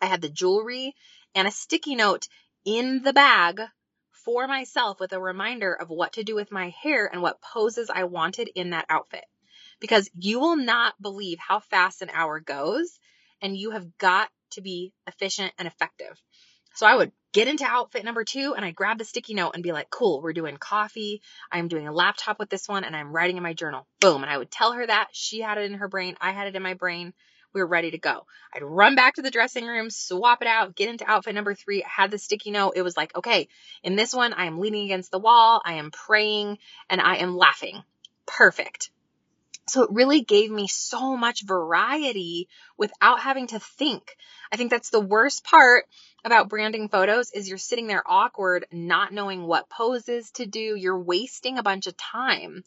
I 0.02 0.06
had 0.06 0.20
the 0.20 0.28
jewelry 0.28 0.94
and 1.34 1.48
a 1.48 1.50
sticky 1.50 1.94
note 1.94 2.28
in 2.64 3.02
the 3.02 3.14
bag 3.14 3.62
for 4.10 4.46
myself 4.46 5.00
with 5.00 5.12
a 5.12 5.20
reminder 5.20 5.72
of 5.72 5.88
what 5.88 6.14
to 6.14 6.24
do 6.24 6.34
with 6.34 6.52
my 6.52 6.70
hair 6.82 7.06
and 7.10 7.22
what 7.22 7.40
poses 7.40 7.88
I 7.88 8.04
wanted 8.04 8.50
in 8.54 8.70
that 8.70 8.86
outfit 8.90 9.24
because 9.80 10.10
you 10.18 10.40
will 10.40 10.56
not 10.56 11.00
believe 11.00 11.38
how 11.38 11.60
fast 11.60 12.02
an 12.02 12.10
hour 12.12 12.40
goes 12.40 12.98
and 13.42 13.56
you 13.56 13.70
have 13.72 13.98
got 13.98 14.28
to 14.52 14.60
be 14.60 14.92
efficient 15.06 15.52
and 15.58 15.68
effective. 15.68 16.20
So 16.74 16.86
I 16.86 16.94
would 16.94 17.12
get 17.32 17.48
into 17.48 17.64
outfit 17.64 18.04
number 18.04 18.24
two 18.24 18.54
and 18.54 18.64
I 18.64 18.70
grab 18.70 18.98
the 18.98 19.04
sticky 19.04 19.34
note 19.34 19.52
and 19.54 19.62
be 19.62 19.72
like, 19.72 19.90
cool, 19.90 20.20
we're 20.20 20.32
doing 20.32 20.56
coffee. 20.56 21.22
I'm 21.50 21.68
doing 21.68 21.88
a 21.88 21.92
laptop 21.92 22.38
with 22.38 22.50
this 22.50 22.68
one 22.68 22.84
and 22.84 22.94
I'm 22.94 23.12
writing 23.12 23.36
in 23.36 23.42
my 23.42 23.54
journal. 23.54 23.86
Boom. 24.00 24.22
And 24.22 24.30
I 24.30 24.38
would 24.38 24.50
tell 24.50 24.72
her 24.72 24.86
that 24.86 25.08
she 25.12 25.40
had 25.40 25.58
it 25.58 25.70
in 25.70 25.78
her 25.78 25.88
brain. 25.88 26.16
I 26.20 26.32
had 26.32 26.48
it 26.48 26.56
in 26.56 26.62
my 26.62 26.74
brain. 26.74 27.14
We 27.54 27.62
were 27.62 27.66
ready 27.66 27.92
to 27.92 27.98
go. 27.98 28.26
I'd 28.54 28.62
run 28.62 28.94
back 28.94 29.14
to 29.14 29.22
the 29.22 29.30
dressing 29.30 29.66
room, 29.66 29.88
swap 29.88 30.42
it 30.42 30.48
out, 30.48 30.76
get 30.76 30.90
into 30.90 31.10
outfit 31.10 31.34
number 31.34 31.54
three. 31.54 31.82
I 31.82 31.88
had 31.88 32.10
the 32.10 32.18
sticky 32.18 32.50
note. 32.50 32.74
It 32.76 32.82
was 32.82 32.98
like, 32.98 33.16
okay, 33.16 33.48
in 33.82 33.96
this 33.96 34.14
one, 34.14 34.34
I 34.34 34.44
am 34.44 34.58
leaning 34.58 34.84
against 34.84 35.10
the 35.10 35.18
wall. 35.18 35.62
I 35.64 35.74
am 35.74 35.90
praying 35.90 36.58
and 36.90 37.00
I 37.00 37.16
am 37.16 37.36
laughing. 37.36 37.82
Perfect. 38.26 38.90
So 39.68 39.82
it 39.82 39.90
really 39.92 40.20
gave 40.20 40.50
me 40.50 40.68
so 40.68 41.16
much 41.16 41.44
variety 41.44 42.48
without 42.78 43.20
having 43.20 43.48
to 43.48 43.58
think. 43.58 44.16
I 44.52 44.56
think 44.56 44.70
that's 44.70 44.90
the 44.90 45.00
worst 45.00 45.44
part 45.44 45.86
about 46.24 46.48
branding 46.48 46.88
photos 46.88 47.32
is 47.32 47.48
you're 47.48 47.58
sitting 47.58 47.88
there 47.88 48.02
awkward, 48.06 48.66
not 48.72 49.12
knowing 49.12 49.42
what 49.42 49.68
poses 49.68 50.30
to 50.32 50.46
do. 50.46 50.76
You're 50.76 51.00
wasting 51.00 51.58
a 51.58 51.64
bunch 51.64 51.88
of 51.88 51.96
time. 51.96 52.62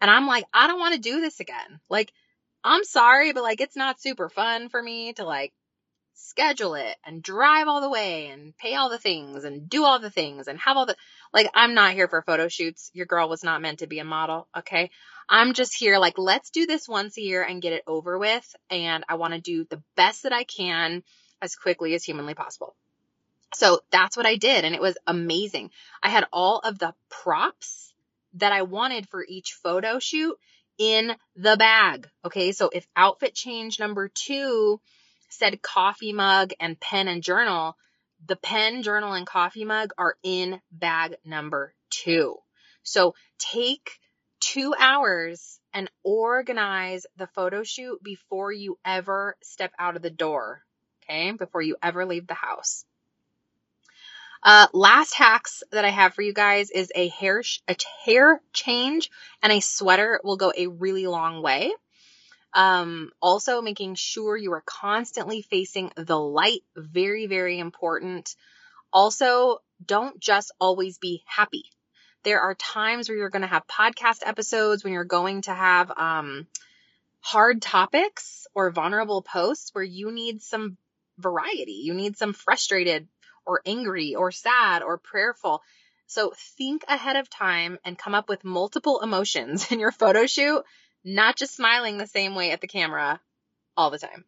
And 0.00 0.10
I'm 0.10 0.26
like, 0.26 0.44
I 0.52 0.68
don't 0.68 0.80
want 0.80 0.94
to 0.94 1.00
do 1.00 1.20
this 1.20 1.40
again. 1.40 1.80
Like, 1.88 2.12
I'm 2.62 2.84
sorry, 2.84 3.32
but 3.32 3.42
like, 3.42 3.60
it's 3.60 3.76
not 3.76 4.00
super 4.00 4.28
fun 4.28 4.68
for 4.68 4.80
me 4.80 5.12
to 5.14 5.24
like 5.24 5.52
schedule 6.14 6.74
it 6.74 6.96
and 7.04 7.22
drive 7.22 7.68
all 7.68 7.80
the 7.80 7.90
way 7.90 8.28
and 8.28 8.56
pay 8.56 8.74
all 8.74 8.88
the 8.88 8.98
things 8.98 9.44
and 9.44 9.68
do 9.68 9.84
all 9.84 9.98
the 9.98 10.10
things 10.10 10.48
and 10.48 10.58
have 10.60 10.76
all 10.76 10.86
the, 10.86 10.96
like, 11.32 11.50
I'm 11.54 11.74
not 11.74 11.94
here 11.94 12.08
for 12.08 12.22
photo 12.22 12.48
shoots. 12.48 12.90
Your 12.94 13.06
girl 13.06 13.28
was 13.28 13.44
not 13.44 13.60
meant 13.60 13.80
to 13.80 13.86
be 13.86 13.98
a 13.98 14.04
model. 14.04 14.48
Okay. 14.56 14.90
I'm 15.28 15.54
just 15.54 15.76
here 15.76 15.98
like, 15.98 16.18
let's 16.18 16.50
do 16.50 16.66
this 16.66 16.88
once 16.88 17.18
a 17.18 17.22
year 17.22 17.42
and 17.42 17.62
get 17.62 17.72
it 17.72 17.82
over 17.86 18.18
with. 18.18 18.56
And 18.70 19.04
I 19.08 19.16
want 19.16 19.34
to 19.34 19.40
do 19.40 19.64
the 19.64 19.82
best 19.96 20.22
that 20.22 20.32
I 20.32 20.44
can 20.44 21.02
as 21.42 21.56
quickly 21.56 21.94
as 21.94 22.04
humanly 22.04 22.34
possible. 22.34 22.74
So 23.54 23.80
that's 23.90 24.16
what 24.16 24.26
I 24.26 24.36
did. 24.36 24.64
And 24.64 24.74
it 24.74 24.80
was 24.80 24.98
amazing. 25.06 25.70
I 26.02 26.10
had 26.10 26.26
all 26.32 26.58
of 26.58 26.78
the 26.78 26.94
props 27.10 27.92
that 28.34 28.52
I 28.52 28.62
wanted 28.62 29.08
for 29.08 29.24
each 29.26 29.58
photo 29.62 29.98
shoot 29.98 30.36
in 30.78 31.14
the 31.36 31.56
bag. 31.56 32.08
Okay. 32.24 32.52
So 32.52 32.70
if 32.72 32.86
outfit 32.96 33.34
change 33.34 33.78
number 33.78 34.08
two 34.08 34.80
said 35.34 35.62
coffee 35.62 36.12
mug 36.12 36.52
and 36.60 36.78
pen 36.78 37.08
and 37.08 37.22
journal, 37.22 37.76
The 38.26 38.36
pen, 38.36 38.82
journal, 38.82 39.12
and 39.12 39.26
coffee 39.26 39.64
mug 39.64 39.92
are 39.98 40.16
in 40.22 40.60
bag 40.70 41.16
number 41.24 41.74
two. 41.90 42.36
So 42.82 43.14
take 43.38 43.98
two 44.40 44.74
hours 44.78 45.60
and 45.72 45.90
organize 46.02 47.06
the 47.16 47.26
photo 47.26 47.62
shoot 47.62 48.02
before 48.02 48.52
you 48.52 48.78
ever 48.84 49.36
step 49.42 49.72
out 49.78 49.96
of 49.96 50.02
the 50.02 50.10
door. 50.10 50.62
Okay. 51.02 51.32
Before 51.32 51.62
you 51.62 51.76
ever 51.82 52.06
leave 52.06 52.26
the 52.26 52.34
house. 52.34 52.84
Uh, 54.42 54.66
last 54.74 55.14
hacks 55.14 55.62
that 55.72 55.86
I 55.86 55.90
have 55.90 56.12
for 56.12 56.20
you 56.20 56.34
guys 56.34 56.70
is 56.70 56.92
a 56.94 57.08
hair, 57.08 57.42
sh- 57.42 57.60
a 57.66 57.76
hair 58.04 58.42
change 58.52 59.10
and 59.42 59.50
a 59.50 59.60
sweater 59.60 60.20
will 60.22 60.36
go 60.36 60.52
a 60.54 60.66
really 60.66 61.06
long 61.06 61.42
way. 61.42 61.72
Um, 62.54 63.10
also 63.20 63.60
making 63.60 63.96
sure 63.96 64.36
you 64.36 64.52
are 64.52 64.62
constantly 64.64 65.42
facing 65.42 65.90
the 65.96 66.18
light. 66.18 66.62
Very, 66.76 67.26
very 67.26 67.58
important. 67.58 68.34
Also, 68.92 69.58
don't 69.84 70.20
just 70.20 70.52
always 70.60 70.98
be 70.98 71.24
happy. 71.26 71.64
There 72.22 72.40
are 72.40 72.54
times 72.54 73.08
where 73.08 73.18
you're 73.18 73.28
going 73.28 73.42
to 73.42 73.48
have 73.48 73.66
podcast 73.66 74.20
episodes 74.24 74.84
when 74.84 74.92
you're 74.92 75.04
going 75.04 75.42
to 75.42 75.52
have, 75.52 75.90
um, 75.96 76.46
hard 77.24 77.62
topics 77.62 78.46
or 78.54 78.70
vulnerable 78.70 79.22
posts 79.22 79.70
where 79.72 79.84
you 79.84 80.12
need 80.12 80.42
some 80.42 80.76
variety. 81.18 81.80
You 81.82 81.94
need 81.94 82.18
some 82.18 82.34
frustrated 82.34 83.08
or 83.46 83.62
angry 83.64 84.14
or 84.14 84.30
sad 84.30 84.82
or 84.82 84.98
prayerful. 84.98 85.62
So 86.06 86.34
think 86.58 86.84
ahead 86.86 87.16
of 87.16 87.30
time 87.30 87.78
and 87.82 87.98
come 87.98 88.14
up 88.14 88.28
with 88.28 88.44
multiple 88.44 89.00
emotions 89.00 89.66
in 89.72 89.80
your 89.80 89.90
photo 89.90 90.26
shoot, 90.26 90.64
not 91.04 91.36
just 91.36 91.54
smiling 91.54 91.98
the 91.98 92.06
same 92.06 92.34
way 92.34 92.50
at 92.50 92.60
the 92.60 92.66
camera 92.66 93.20
all 93.76 93.90
the 93.90 93.98
time 93.98 94.24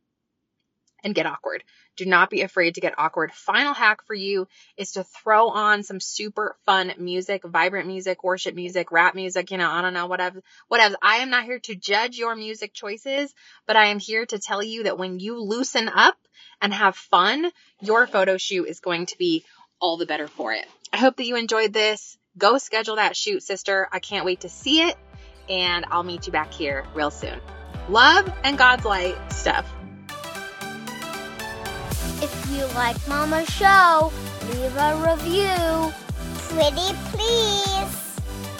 and 1.07 1.15
get 1.15 1.27
awkward. 1.27 1.63
Do 1.97 2.05
not 2.05 2.31
be 2.31 2.43
afraid 2.43 2.75
to 2.75 2.81
get 2.81 2.99
awkward. 2.99 3.33
Final 3.33 3.73
hack 3.73 4.05
for 4.07 4.15
you 4.15 4.49
is 4.77 4.93
to 4.93 5.05
throw 5.05 5.49
on 5.49 5.83
some 5.83 6.01
super 6.01 6.57
fun 6.67 6.93
music, 6.99 7.43
vibrant 7.45 7.87
music, 7.87 8.25
worship 8.25 8.55
music, 8.55 8.91
rap 8.93 9.15
music, 9.15 9.51
you 9.51 9.57
know, 9.57 9.71
I 9.71 9.83
don't 9.83 9.95
know, 9.95 10.07
whatever, 10.07 10.43
whatever. 10.69 10.97
I 11.01 11.19
am 11.19 11.31
not 11.31 11.45
here 11.45 11.61
to 11.61 11.75
judge 11.75 12.19
your 12.19 12.35
music 12.35 12.75
choices, 12.75 13.33
but 13.67 13.77
I 13.77 13.87
am 13.87 13.99
here 13.99 14.27
to 14.27 14.39
tell 14.39 14.63
you 14.63 14.83
that 14.83 14.99
when 14.99 15.21
you 15.21 15.41
loosen 15.41 15.89
up 15.89 16.17
and 16.61 16.75
have 16.75 16.97
fun, 16.97 17.51
your 17.81 18.07
photo 18.07 18.37
shoot 18.37 18.65
is 18.65 18.81
going 18.81 19.07
to 19.07 19.19
be 19.19 19.45
all 19.81 19.97
the 19.97 20.07
better 20.07 20.29
for 20.29 20.53
it. 20.53 20.67
I 20.93 20.99
hope 20.99 21.17
that 21.17 21.27
you 21.27 21.37
enjoyed 21.37 21.73
this. 21.73 22.19
Go 22.37 22.59
schedule 22.59 22.97
that 22.97 23.17
shoot, 23.17 23.43
sister. 23.43 23.89
I 23.93 23.99
can't 23.99 24.27
wait 24.27 24.41
to 24.41 24.49
see 24.49 24.83
it, 24.83 24.97
and 25.49 25.85
I'll 25.91 26.03
meet 26.03 26.27
you 26.27 26.33
back 26.33 26.53
here 26.53 26.85
real 26.95 27.11
soon. 27.11 27.41
Love 27.89 28.33
and 28.45 28.59
God's 28.59 28.85
light 28.85 29.17
Stef. 29.29 29.65
If 32.23 32.51
you 32.51 32.65
like 32.75 32.97
Mama's 33.07 33.49
show, 33.49 34.13
leave 34.49 34.77
a 34.77 34.97
review. 35.09 35.93
Pretty 36.49 36.97
please. 37.11 38.07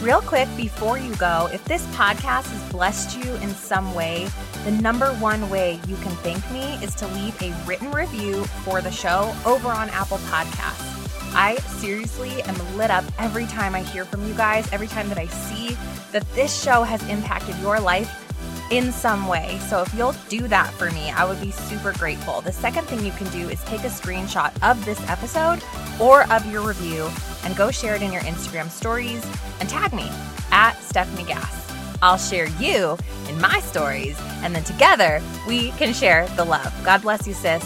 Real 0.03 0.21
quick 0.21 0.47
before 0.57 0.99
you 0.99 1.15
go, 1.17 1.49
if 1.53 1.65
this 1.65 1.87
podcast 1.87 2.51
has 2.53 2.71
blessed 2.71 3.17
you 3.17 3.35
in 3.37 3.49
some 3.49 3.95
way, 3.95 4.29
the 4.65 4.73
number 4.73 5.09
one 5.15 5.49
way 5.49 5.81
you 5.89 5.97
can 5.97 6.13
thank 6.17 6.49
me 6.51 6.75
is 6.85 6.95
to 6.97 7.07
leave 7.09 7.41
a 7.41 7.53
written 7.67 7.91
review 7.91 8.45
for 8.63 8.83
the 8.83 8.91
show 8.91 9.35
over 9.47 9.69
on 9.69 9.89
Apple 9.89 10.19
Podcasts. 10.19 11.06
I 11.35 11.57
seriously 11.79 12.43
am 12.43 12.77
lit 12.77 12.91
up 12.91 13.05
every 13.19 13.47
time 13.47 13.75
I 13.75 13.83
hear 13.83 14.05
from 14.05 14.27
you 14.27 14.35
guys, 14.35 14.71
every 14.73 14.87
time 14.87 15.09
that 15.09 15.19
I 15.19 15.27
see 15.27 15.77
that 16.13 16.27
this 16.35 16.63
show 16.63 16.83
has 16.83 17.07
impacted 17.09 17.57
your 17.59 17.81
life 17.81 18.23
in 18.71 18.91
some 18.93 19.29
way. 19.29 19.59
So 19.69 19.83
if 19.83 19.95
you'll 19.95 20.15
do 20.29 20.49
that 20.49 20.73
for 20.75 20.91
me, 20.91 21.11
I 21.11 21.25
would 21.25 21.41
be 21.41 21.51
super 21.51 21.93
grateful. 21.93 22.41
The 22.41 22.53
second 22.53 22.85
thing 22.87 23.05
you 23.05 23.13
can 23.13 23.31
do 23.31 23.49
is 23.49 23.63
take 23.65 23.81
a 23.81 23.89
screenshot 23.89 24.53
of 24.69 24.85
this 24.85 25.01
episode 25.09 25.63
or 26.01 26.31
of 26.33 26.51
your 26.51 26.67
review 26.67 27.09
and 27.45 27.57
go 27.57 27.71
share 27.71 27.95
it 27.95 28.03
in 28.03 28.13
your 28.13 28.23
Instagram 28.23 28.71
stories 28.71 29.25
and 29.61 29.69
tag 29.69 29.93
me 29.93 30.09
at 30.51 30.75
Stefanie 30.77 31.27
Gass. 31.27 31.63
I'll 32.03 32.19
share 32.19 32.49
you 32.61 32.99
in 33.29 33.41
my 33.41 33.61
stories, 33.61 34.19
and 34.43 34.55
then 34.55 34.65
together 34.65 35.23
we 35.49 35.71
can 35.73 35.95
share 35.95 36.29
the 36.37 36.45
love. 36.45 36.73
God 36.85 37.03
bless 37.03 37.27
you, 37.27 37.33
sis. 37.33 37.65